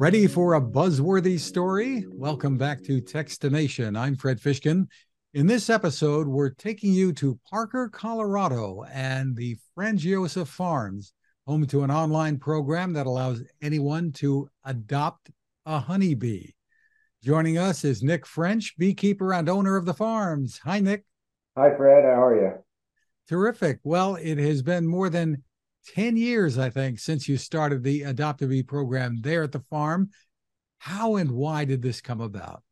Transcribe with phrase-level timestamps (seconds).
[0.00, 2.06] Ready for a buzzworthy story?
[2.08, 3.98] Welcome back to Techstination.
[3.98, 4.86] I'm Fred Fishkin.
[5.34, 11.12] In this episode, we're taking you to Parker, Colorado, and the Frangiosa Farms,
[11.48, 15.32] home to an online program that allows anyone to adopt
[15.66, 16.50] a honeybee.
[17.24, 20.60] Joining us is Nick French, beekeeper and owner of the farms.
[20.62, 21.04] Hi, Nick.
[21.56, 22.04] Hi, Fred.
[22.04, 22.52] How are you?
[23.28, 23.80] Terrific.
[23.82, 25.42] Well, it has been more than
[25.94, 29.60] 10 years, I think, since you started the Adopt a Bee program there at the
[29.60, 30.10] farm.
[30.78, 32.62] How and why did this come about?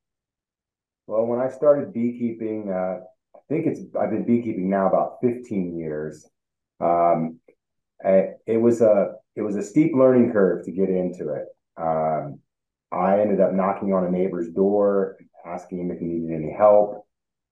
[1.06, 3.00] Well, when I started beekeeping, uh,
[3.34, 6.28] I think it's I've been beekeeping now about 15 years.
[6.80, 7.38] Um,
[8.04, 11.46] it was a it was a steep learning curve to get into it.
[11.76, 12.40] Um,
[12.92, 17.06] I ended up knocking on a neighbor's door, asking him if he needed any help,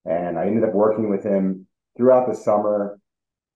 [0.05, 2.99] and I ended up working with him throughout the summer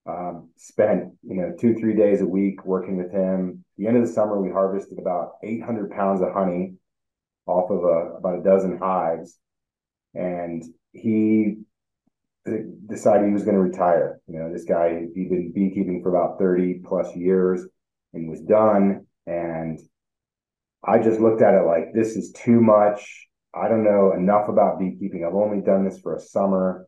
[0.09, 3.65] um, spent you know two three days a week working with him.
[3.75, 6.75] At the end of the summer, we harvested about 800 pounds of honey
[7.47, 9.39] off of a, about a dozen hives,
[10.15, 11.59] and he
[12.87, 14.21] decided he was going to retire.
[14.27, 17.67] You know, this guy he'd been beekeeping for about 30 plus years
[18.13, 19.07] and was done.
[19.27, 19.79] And
[20.85, 23.27] I just looked at it like this is too much.
[23.55, 25.25] I don't know enough about beekeeping.
[25.25, 26.87] I've only done this for a summer.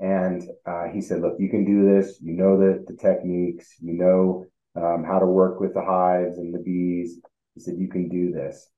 [0.00, 2.18] And uh, he said, look, you can do this.
[2.22, 4.46] You know the, the techniques, you know
[4.76, 7.20] um, how to work with the hives and the bees.
[7.54, 8.68] He said, you can do this.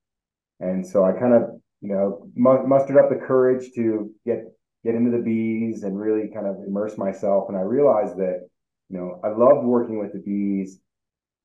[0.60, 1.42] And so I kind of,
[1.80, 4.44] you know, mustered up the courage to get
[4.84, 7.46] get into the bees and really kind of immerse myself.
[7.48, 8.48] And I realized that,
[8.88, 10.80] you know, I loved working with the bees,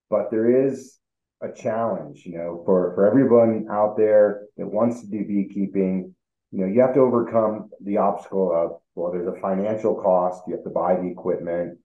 [0.10, 0.98] but there is
[1.42, 6.16] a challenge, you know, for for everyone out there that wants to do beekeeping.
[6.52, 10.44] You know, you have to overcome the obstacle of well, there's a financial cost.
[10.48, 11.78] You have to buy the equipment.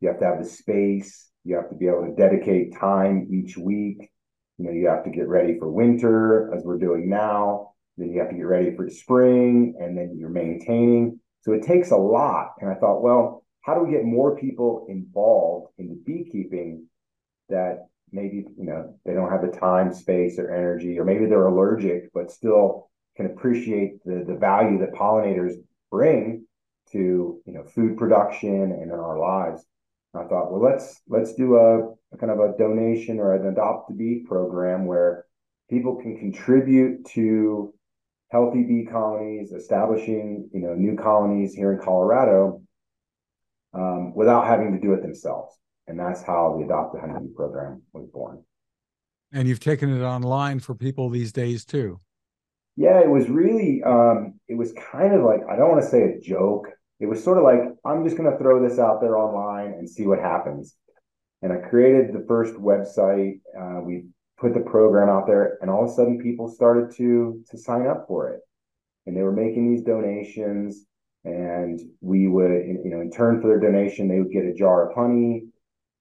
[0.00, 1.30] You have to have the space.
[1.44, 4.10] You have to be able to dedicate time each week.
[4.58, 7.72] You know, you have to get ready for winter, as we're doing now.
[7.96, 11.20] Then you have to get ready for spring, and then you're maintaining.
[11.42, 12.54] So it takes a lot.
[12.60, 16.86] And I thought, well, how do we get more people involved in the beekeeping
[17.48, 21.46] that maybe you know they don't have the time, space, or energy, or maybe they're
[21.46, 25.54] allergic, but still can appreciate the the value that pollinators
[25.90, 26.46] bring
[26.92, 29.64] to you know food production and in our lives.
[30.14, 33.46] And I thought, well, let's let's do a, a kind of a donation or an
[33.46, 35.26] adopt a bee program where
[35.68, 37.74] people can contribute to
[38.28, 42.62] healthy bee colonies, establishing you know new colonies here in Colorado
[43.74, 45.54] um, without having to do it themselves.
[45.88, 48.42] And that's how the Adopt a Honeybee program was born.
[49.32, 52.00] And you've taken it online for people these days too.
[52.76, 56.02] Yeah, it was really, um, it was kind of like, I don't want to say
[56.02, 56.68] a joke.
[57.00, 59.88] It was sort of like, I'm just going to throw this out there online and
[59.88, 60.76] see what happens.
[61.42, 63.40] And I created the first website.
[63.58, 64.06] Uh, we
[64.38, 67.86] put the program out there, and all of a sudden, people started to to sign
[67.86, 68.40] up for it,
[69.06, 70.86] and they were making these donations.
[71.24, 72.52] And we would,
[72.84, 75.44] you know, in turn for their donation, they would get a jar of honey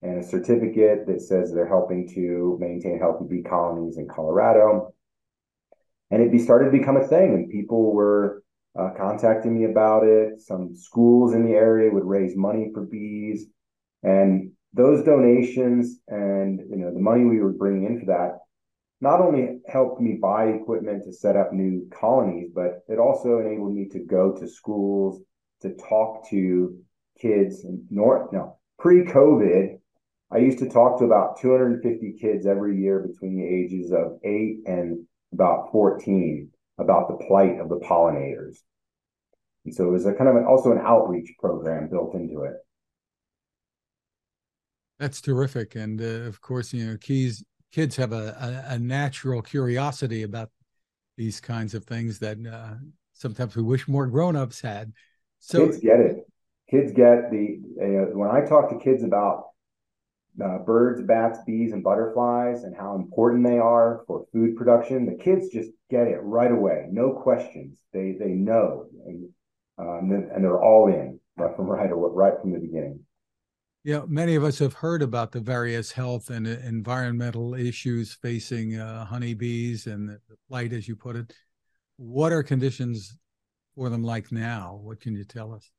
[0.01, 4.94] and a certificate that says they're helping to maintain healthy bee colonies in Colorado
[6.15, 8.41] and it started to become a thing and people were
[8.79, 10.39] uh, contacting me about it.
[10.39, 13.47] Some schools in the area would raise money for bees.
[14.01, 18.39] And those donations and you know the money we were bringing in for that
[19.01, 23.73] not only helped me buy equipment to set up new colonies but it also enabled
[23.73, 25.21] me to go to schools
[25.61, 26.77] to talk to
[27.17, 29.77] kids in north no pre-covid
[30.31, 34.57] i used to talk to about 250 kids every year between the ages of 8
[34.65, 35.05] and
[35.35, 38.57] about 14 about the plight of the pollinators.
[39.65, 42.55] And so it was a kind of an, also an outreach program built into it.
[44.99, 45.75] That's terrific.
[45.75, 50.49] And uh, of course, you know, keys, kids have a, a, a, natural curiosity about
[51.17, 52.75] these kinds of things that uh,
[53.11, 54.93] sometimes we wish more grown-ups had.
[55.39, 56.17] So kids get it.
[56.69, 59.47] Kids get the, uh, when I talk to kids about
[60.43, 65.05] uh, birds, bats, bees, and butterflies and how important they are for food production.
[65.05, 67.77] The kids just get it right away, no questions.
[67.93, 69.29] They they know, and
[69.77, 72.99] um, and they're all in right from right right from the beginning.
[73.83, 79.05] Yeah, many of us have heard about the various health and environmental issues facing uh,
[79.05, 81.31] honeybees and the plight, as you put it.
[81.97, 83.15] What are conditions
[83.75, 84.79] for them like now?
[84.81, 85.69] What can you tell us?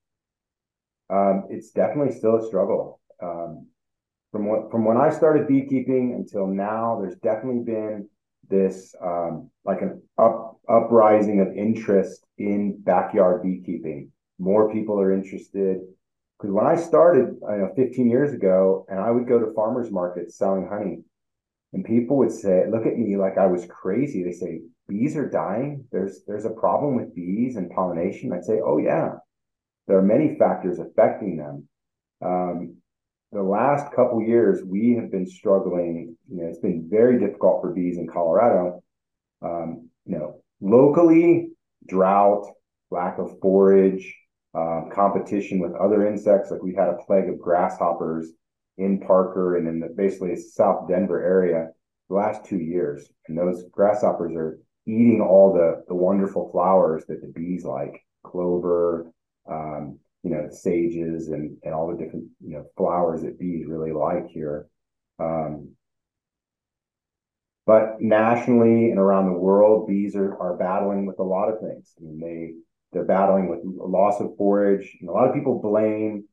[1.11, 3.01] Um, it's definitely still a struggle.
[3.21, 3.67] Um,
[4.33, 8.09] from what from when I started beekeeping until now, there's definitely been
[8.49, 14.11] this um, like an up uprising of interest in backyard beekeeping.
[14.39, 15.81] More people are interested
[16.39, 19.91] because when I started, I know 15 years ago, and I would go to farmers
[19.91, 21.03] markets selling honey,
[21.73, 24.23] And people would say, look at me like I was crazy.
[24.23, 25.87] They say, bees are dying.
[25.93, 28.33] There's there's a problem with bees and pollination.
[28.33, 29.15] I'd say, oh yeah,
[29.87, 31.69] there are many factors affecting them.
[32.23, 32.77] Um,
[33.33, 36.17] the last couple years, we have been struggling.
[36.31, 38.83] You know, it's been very difficult for bees in Colorado.
[39.43, 41.51] Um, you know, locally,
[41.87, 42.47] drought,
[42.91, 44.15] lack of forage,
[44.55, 46.51] um, competition with other insects.
[46.51, 48.31] Like we've had a plague of grasshoppers
[48.79, 51.69] in Parker and in the, basically South Denver area
[52.09, 53.09] the last two years.
[53.29, 59.11] And those grasshoppers are eating all the, the wonderful flowers that the bees like clover,
[59.51, 63.93] um, you know, sages and, and all the different, you know, flowers that bees really
[63.93, 64.67] like here.
[65.21, 65.77] Um,
[67.65, 71.95] but nationally and around the world, bees are, are battling with a lot of things.
[71.97, 72.55] I mean, they,
[72.93, 74.97] they're battling with loss of forage.
[75.01, 76.25] And a lot of people blame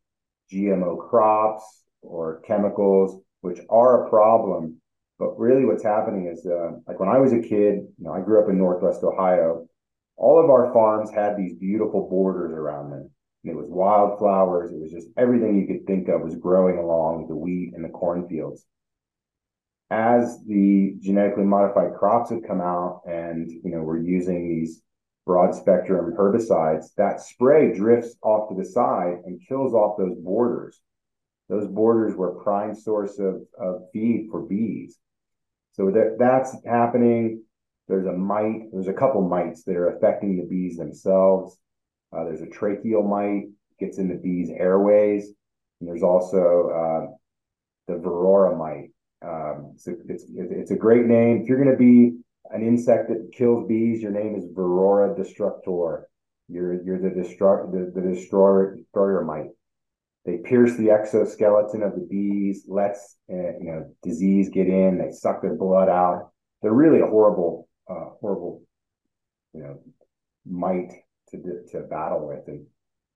[0.51, 4.81] GMO crops or chemicals, which are a problem.
[5.19, 8.21] But really, what's happening is, uh, like when I was a kid, you know, I
[8.21, 9.67] grew up in Northwest Ohio.
[10.17, 13.11] All of our farms had these beautiful borders around them.
[13.43, 14.71] And it was wildflowers.
[14.71, 17.89] It was just everything you could think of was growing along the wheat and the
[17.89, 18.65] cornfields.
[19.89, 24.81] As the genetically modified crops have come out, and you know, we're using these
[25.25, 30.79] broad spectrum herbicides, that spray drifts off to the side and kills off those borders.
[31.49, 34.97] Those borders were a prime source of, of feed for bees.
[35.73, 37.43] So that, that's happening.
[37.87, 41.57] There's a mite, there's a couple mites that are affecting the bees themselves.
[42.15, 43.49] Uh, there's a tracheal mite,
[43.79, 45.31] gets in the bees' airways.
[45.79, 47.13] And there's also uh,
[47.87, 48.91] the varroa mite.
[49.25, 51.41] Um, it's, it's, it's a great name.
[51.41, 52.17] If you're going to be
[52.51, 56.07] an insect that kills bees, your name is Varroa destructor.
[56.49, 59.51] You're you're the destroy the, the destroyer destroyer mite.
[60.25, 64.97] They pierce the exoskeleton of the bees, lets uh, you know disease get in.
[64.97, 66.31] They suck their blood out.
[66.61, 68.61] They're really a horrible, uh, horrible,
[69.53, 69.79] you know,
[70.45, 70.93] mite
[71.41, 72.47] to to battle with.
[72.47, 72.65] And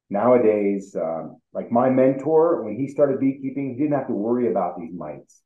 [0.09, 4.79] nowadays, um, like my mentor, when he started beekeeping, he didn't have to worry about
[4.79, 5.41] these mites.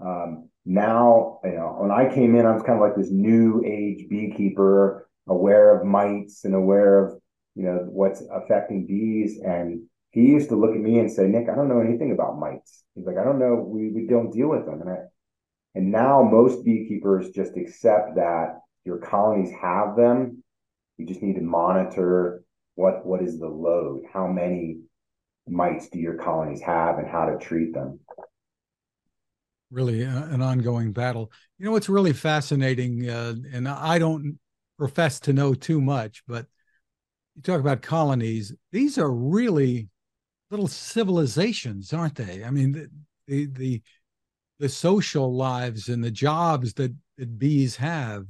[0.00, 3.62] Um, now, you know, when I came in, I was kind of like this new
[3.64, 7.20] age beekeeper, aware of mites and aware of,
[7.54, 9.40] you know, what's affecting bees.
[9.44, 12.38] And he used to look at me and say, Nick, I don't know anything about
[12.38, 12.82] mites.
[12.94, 14.80] He's like, I don't know, we, we don't deal with them.
[14.80, 14.96] And I,
[15.74, 20.42] and now most beekeepers just accept that your colonies have them.
[21.00, 22.44] You just need to monitor
[22.74, 24.80] what what is the load, how many
[25.48, 27.98] mites do your colonies have, and how to treat them
[29.70, 31.30] really uh, an ongoing battle.
[31.58, 34.38] You know what's really fascinating, uh, and I don't
[34.78, 36.46] profess to know too much, but
[37.36, 39.88] you talk about colonies; these are really
[40.50, 42.44] little civilizations, aren't they?
[42.44, 42.90] I mean, the
[43.26, 43.82] the the,
[44.58, 48.26] the social lives and the jobs that, that bees have.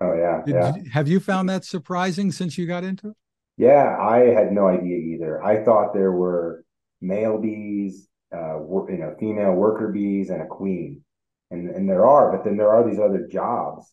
[0.00, 0.92] Oh yeah, Did, yeah.
[0.92, 3.16] Have you found that surprising since you got into it?
[3.56, 5.42] Yeah, I had no idea either.
[5.44, 6.64] I thought there were
[7.02, 8.58] male bees uh,
[8.88, 11.02] you know, female worker bees and a queen.
[11.50, 13.92] And, and there are, but then there are these other jobs.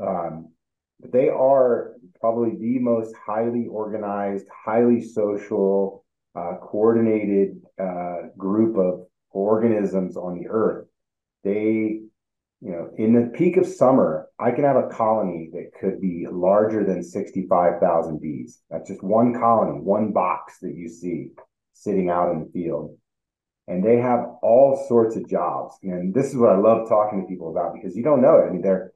[0.00, 0.52] Um,
[1.00, 6.04] but they are probably the most highly organized, highly social,
[6.34, 10.86] uh, coordinated uh, group of organisms on the earth.
[11.42, 12.02] They,
[12.60, 16.26] you know, in the peak of summer, I can have a colony that could be
[16.30, 18.60] larger than 65,000 bees.
[18.70, 21.30] That's just one colony, one box that you see
[21.74, 22.96] sitting out in the field
[23.66, 25.76] and they have all sorts of jobs.
[25.82, 28.48] And this is what I love talking to people about because you don't know it.
[28.48, 28.92] I mean, they're,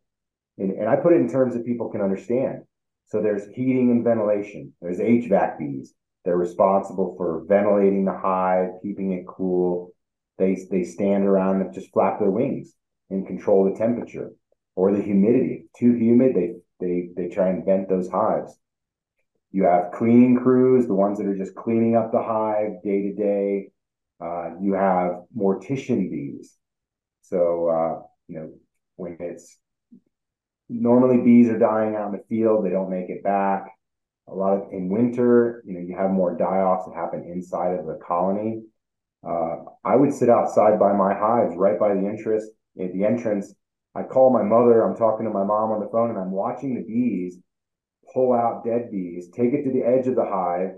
[0.58, 2.62] and, and I put it in terms that people can understand.
[3.06, 4.74] So there's heating and ventilation.
[4.82, 5.94] There's HVAC bees.
[6.24, 9.92] They're responsible for ventilating the hive, keeping it cool.
[10.36, 12.74] They they stand around and just flap their wings
[13.10, 14.30] and control the temperature
[14.76, 15.66] or the humidity.
[15.76, 18.56] Too humid, they they they try and vent those hives.
[19.50, 23.14] You have cleaning crews, the ones that are just cleaning up the hive day to
[23.14, 23.70] day
[24.20, 26.56] uh, you have mortician bees.
[27.22, 28.52] So, uh, you know,
[28.96, 29.56] when it's
[30.68, 33.66] normally bees are dying out in the field, they don't make it back.
[34.28, 37.74] A lot of in winter, you know, you have more die offs that happen inside
[37.74, 38.62] of the colony.
[39.26, 42.44] Uh, I would sit outside by my hives, right by the entrance.
[42.80, 43.54] At the entrance,
[43.94, 44.82] I call my mother.
[44.82, 47.38] I'm talking to my mom on the phone, and I'm watching the bees
[48.12, 50.76] pull out dead bees, take it to the edge of the hive,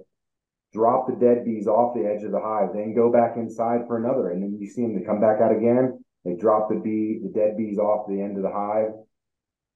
[0.73, 3.97] drop the dead bees off the edge of the hive, then go back inside for
[3.97, 4.30] another.
[4.30, 6.02] And then you see them to come back out again.
[6.25, 8.92] They drop the bee, the dead bees off the end of the hive.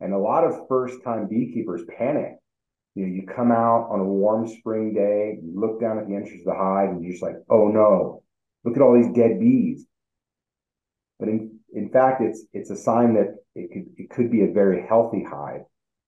[0.00, 2.38] And a lot of first time beekeepers panic.
[2.94, 6.14] You know, you come out on a warm spring day, you look down at the
[6.14, 8.22] entrance of the hive, and you're just like, oh no,
[8.64, 9.84] look at all these dead bees.
[11.18, 14.52] But in, in fact, it's it's a sign that it could it could be a
[14.52, 15.62] very healthy hive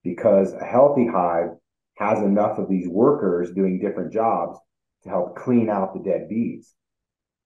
[0.05, 1.51] because a healthy hive
[1.97, 4.59] has enough of these workers doing different jobs
[5.03, 6.73] to help clean out the dead bees.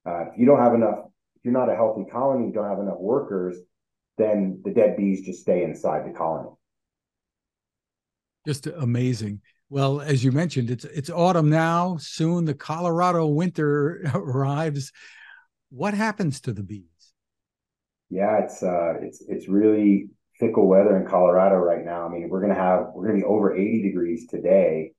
[0.06, 0.98] Uh, if you don't have enough,
[1.36, 3.56] if you're not a healthy colony, you don't have enough workers,
[4.18, 6.50] then the dead bees just stay inside the colony.
[8.46, 9.40] Just amazing.
[9.70, 11.96] Well, as you mentioned, it's it's autumn now.
[11.98, 14.92] Soon the Colorado winter arrives.
[15.70, 16.84] What happens to the bees?
[18.10, 22.06] Yeah, it's uh, it's it's really fickle weather in Colorado right now.
[22.06, 24.92] I mean, we're gonna have we're gonna be over 80 degrees today,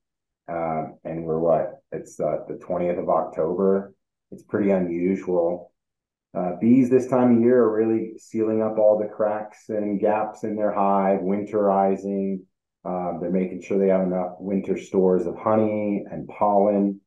[0.48, 1.82] uh, and we're what?
[1.92, 3.94] It's uh, the 20th of October.
[4.32, 5.74] It's pretty unusual.
[6.34, 10.46] Uh, bees this time of year are really sealing up all the cracks and gaps
[10.46, 12.40] in their hive, winterizing.
[12.86, 17.02] Um, they're making sure they have enough winter stores of honey and pollen.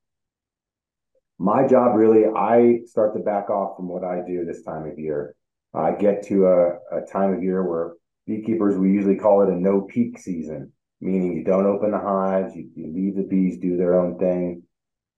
[1.38, 4.98] My job really, I start to back off from what I do this time of
[4.98, 5.34] year.
[5.74, 7.94] I get to a, a time of year where
[8.26, 12.54] beekeepers, we usually call it a no peek season, meaning you don't open the hives,
[12.54, 14.62] you, you leave the bees do their own thing.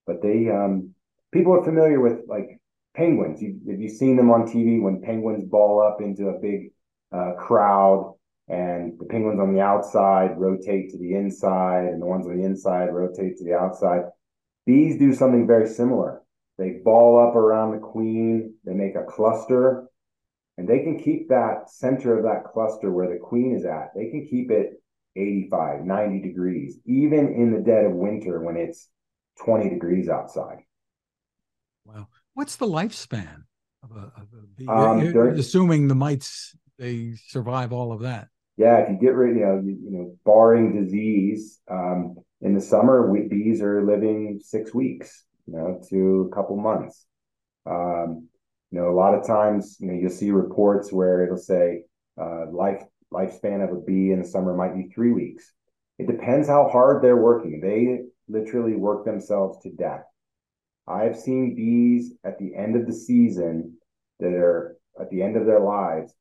[0.07, 0.95] But they, um,
[1.33, 2.61] people are familiar with like
[2.95, 3.43] penguins.
[3.43, 6.73] You, have you seen them on TV when penguins ball up into a big
[7.13, 8.15] uh, crowd
[8.49, 12.45] and the penguins on the outside rotate to the inside and the ones on the
[12.45, 14.03] inside rotate to the outside?
[14.65, 16.23] Bees do something very similar.
[16.59, 19.89] They ball up around the queen, they make a cluster,
[20.59, 24.11] and they can keep that center of that cluster where the queen is at, they
[24.11, 24.83] can keep it
[25.17, 28.89] 85, 90 degrees, even in the dead of winter when it's
[29.45, 30.59] 20 degrees outside.
[31.85, 32.09] Wow.
[32.35, 33.45] What's the lifespan
[33.83, 34.67] of a, of a bee?
[34.67, 38.29] Um, during, assuming the mites, they survive all of that.
[38.57, 42.61] Yeah, if you get rid, you know, you, you know, barring disease, um, in the
[42.61, 47.07] summer, we, bees are living six weeks, you know, to a couple months.
[47.67, 48.29] Um,
[48.71, 51.83] you know, a lot of times, you know, you'll see reports where it'll say
[52.21, 52.83] uh, life
[53.13, 55.53] lifespan of a bee in the summer might be three weeks.
[55.99, 57.61] It depends how hard they're working.
[57.61, 60.03] They literally work themselves to death.
[60.87, 63.77] I've seen bees at the end of the season
[64.21, 66.13] that are at the end of their lives,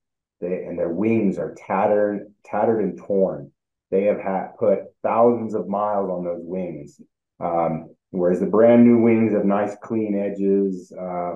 [0.42, 3.52] they and their wings are tattered, tattered and torn.
[3.92, 7.00] They have had put thousands of miles on those wings.
[7.40, 11.36] Um, whereas the brand new wings have nice clean edges, uh,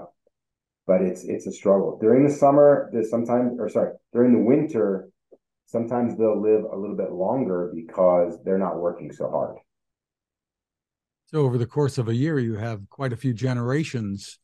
[0.90, 2.90] but it's it's a struggle during the summer.
[2.92, 5.10] There's sometimes, or sorry, during the winter,
[5.68, 9.58] sometimes they'll live a little bit longer because they're not working so hard.
[11.28, 14.40] So over the course of a year, you have quite a few generations.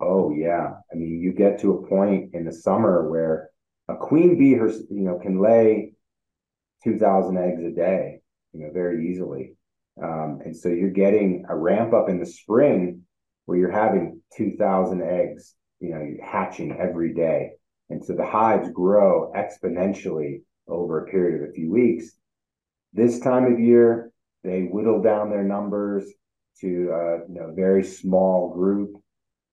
[0.00, 3.50] Oh yeah, I mean, you get to a point in the summer where
[3.86, 5.92] a queen bee, her you know, can lay
[6.82, 8.18] two thousand eggs a day,
[8.52, 9.54] you know, very easily.
[10.02, 13.02] Um, and so you're getting a ramp up in the spring
[13.44, 15.54] where you're having 2000 eggs
[15.84, 17.52] you know, hatching every day.
[17.90, 22.12] And so the hives grow exponentially over a period of a few weeks.
[22.92, 24.10] This time of year,
[24.42, 26.04] they whittle down their numbers
[26.60, 28.96] to a you know, very small group,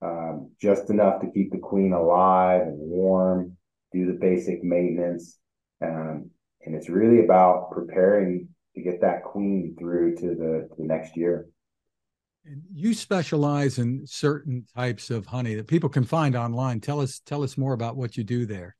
[0.02, 3.58] um, just enough to keep the queen alive and warm,
[3.92, 5.38] do the basic maintenance.
[5.82, 6.30] Um,
[6.66, 11.18] and it's really about preparing to get that queen through to the, to the next
[11.18, 11.48] year.
[12.45, 16.79] And you specialize in certain types of honey that people can find online.
[16.79, 18.75] Tell us tell us more about what you do there.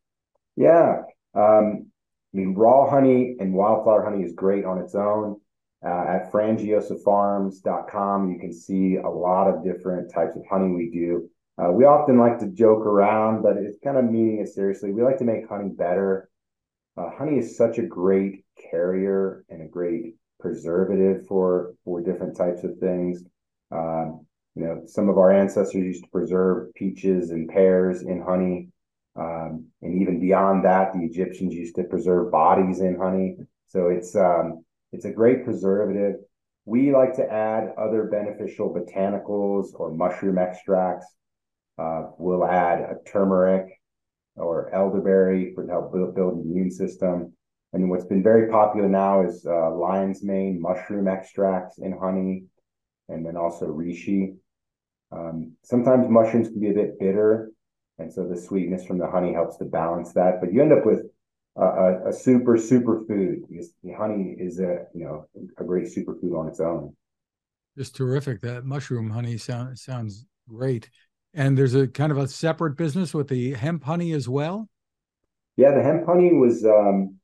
[0.55, 1.03] Yeah.
[1.35, 1.91] Um,
[2.33, 5.39] I mean, raw honey and wildflower honey is great on its own.
[5.83, 11.29] Uh, at frangiosafarms.com, you can see a lot of different types of honey we do.
[11.61, 14.91] Uh, we often like to joke around, but it's kind of meaning it seriously.
[14.91, 16.29] We like to make honey better.
[16.97, 22.63] Uh, honey is such a great carrier and a great preservative for for different types
[22.63, 23.23] of things.
[23.71, 24.25] Um,
[24.55, 28.69] you know, some of our ancestors used to preserve peaches and pears in honey.
[29.15, 33.37] Um, and even beyond that, the Egyptians used to preserve bodies in honey.
[33.67, 36.15] So it's um, it's a great preservative.
[36.65, 41.07] We like to add other beneficial botanicals or mushroom extracts.
[41.77, 43.67] Uh, we'll add a turmeric
[44.35, 47.33] or elderberry for to help build, build the immune system.
[47.73, 52.43] And what's been very popular now is uh, lion's mane mushroom extracts in honey
[53.11, 54.35] and then also reishi.
[55.11, 57.51] Um, sometimes mushrooms can be a bit bitter,
[57.99, 60.39] and so the sweetness from the honey helps to balance that.
[60.39, 61.03] But you end up with
[61.57, 65.27] a, a, a super super food because the honey is a you know
[65.57, 66.95] a great superfood on its own.
[67.77, 68.41] Just terrific.
[68.41, 70.89] That mushroom honey sound, sounds great.
[71.33, 74.67] And there's a kind of a separate business with the hemp honey as well.
[75.55, 77.15] Yeah, the hemp honey was um,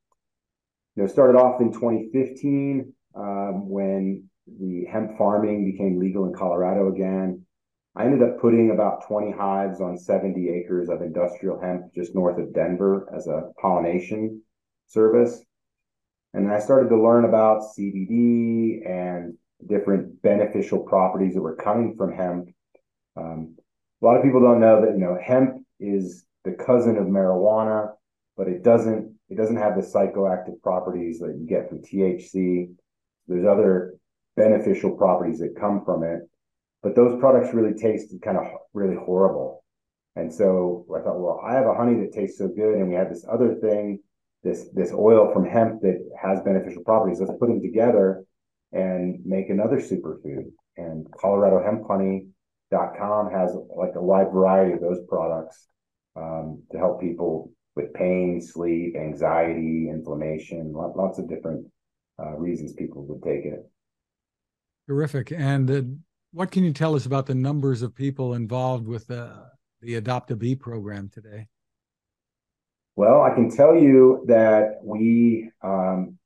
[0.96, 4.30] you know started off in 2015 um, when
[4.60, 7.46] the hemp farming became legal in Colorado again.
[7.96, 12.38] I ended up putting about 20 hives on 70 acres of industrial hemp just north
[12.40, 14.42] of Denver as a pollination
[14.88, 15.44] service.
[16.34, 19.34] And then I started to learn about CBD and
[19.66, 22.50] different beneficial properties that were coming from hemp.
[23.16, 23.56] Um,
[24.02, 27.94] a lot of people don't know that you know hemp is the cousin of marijuana,
[28.36, 32.76] but it doesn't it doesn't have the psychoactive properties that you get from THC.
[33.28, 33.96] There's other
[34.38, 36.22] beneficial properties that come from it,
[36.82, 39.66] but those products really taste kind of really horrible.
[40.16, 42.96] And so I thought, well, I have a honey that tastes so good, and we
[42.96, 44.00] have this other thing,
[44.44, 47.20] this this oil from hemp that has beneficial properties.
[47.20, 48.24] Let's put them together
[48.72, 50.52] and make another superfood.
[50.78, 55.68] And ColoradoHempHoney.com has like a wide variety of those products
[56.16, 61.68] um, to help people with pain, sleep, anxiety, inflammation, lots of different
[62.20, 63.70] uh, reasons people would take it.
[64.88, 65.32] Terrific.
[65.32, 65.82] And uh,
[66.32, 69.34] what can you tell us about the numbers of people involved with uh,
[69.82, 71.48] the Adopt a Bee program today?
[72.96, 76.18] Well, I can tell you that we um,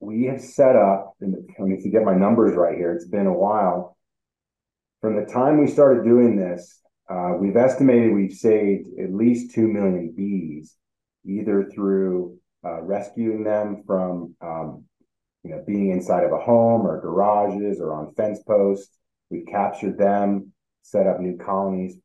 [0.00, 1.14] we have set up.
[1.20, 2.92] Let me get my numbers right here.
[2.92, 3.96] It's been a while.
[5.00, 9.66] From the time we started doing this, uh, we've estimated we've saved at least 2
[9.66, 10.76] million bees,
[11.24, 14.84] either through uh, rescuing them from um,
[15.42, 18.96] you know, being inside of a home or garages or on fence posts.
[19.30, 21.96] We've captured them, set up new colonies.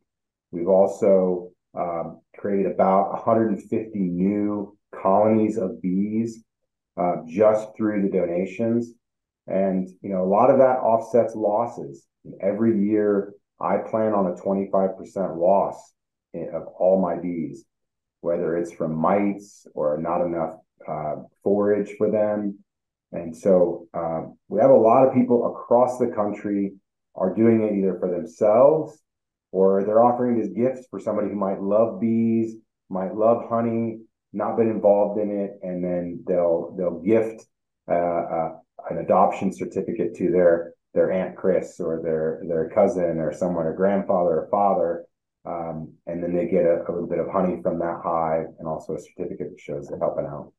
[0.52, 6.44] We've also um, created about 150 new colonies of bees
[6.98, 8.94] uh, just through the donations.
[9.48, 12.06] And, you know, a lot of that offsets losses.
[12.42, 15.94] Every year, I plan on a 25% loss
[16.34, 17.66] of all my bees,
[18.22, 20.56] whether it's from mites or not enough
[20.88, 22.60] uh, forage for them.
[23.12, 26.74] And so um, we have a lot of people across the country
[27.16, 29.00] are doing it either for themselves
[29.52, 32.56] or they're offering as gifts for somebody who might love bees,
[32.90, 34.00] might love honey,
[34.34, 37.46] not been involved in it, and then they'll they'll gift
[37.90, 38.50] uh, uh,
[38.90, 43.74] an adoption certificate to their their aunt Chris or their their cousin or someone, or
[43.74, 45.06] grandfather or father,
[45.46, 48.68] um, and then they get a, a, little bit of honey from that hive and
[48.68, 50.52] also a certificate that shows they're helping out.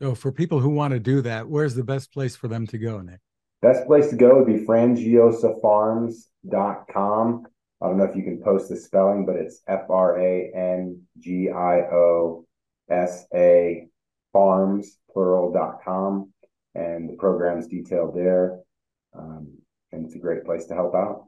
[0.00, 2.78] So, for people who want to do that, where's the best place for them to
[2.78, 3.18] go, Nick?
[3.62, 7.46] Best place to go would be frangiosafarms.com.
[7.80, 11.02] I don't know if you can post the spelling, but it's F R A N
[11.18, 12.46] G I O
[12.90, 13.88] S A
[14.32, 16.32] farms plural.com.
[16.74, 18.60] And the program's detailed there.
[19.18, 19.54] Um,
[19.90, 21.24] and it's a great place to help out.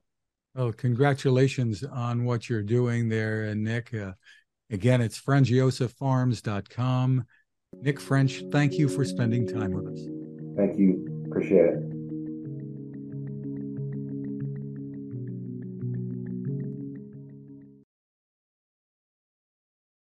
[0.55, 3.95] Well, congratulations on what you're doing there, Nick.
[3.95, 4.13] Uh,
[4.71, 7.25] again, it's frangiosafarms.com.
[7.83, 10.07] Nick French, thank you for spending time with us.
[10.57, 11.25] Thank you.
[11.27, 11.90] Appreciate it.